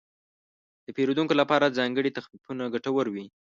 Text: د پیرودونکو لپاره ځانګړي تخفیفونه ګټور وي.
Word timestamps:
د 0.85 0.87
پیرودونکو 0.95 1.33
لپاره 1.41 1.75
ځانګړي 1.77 2.15
تخفیفونه 2.17 2.63
ګټور 2.73 3.05
وي. 3.13 3.25